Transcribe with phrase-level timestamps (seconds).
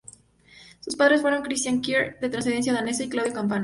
[0.79, 3.59] Sus padres fueron Cristian Kier, de ascendencia danesa, y Claudia Campana.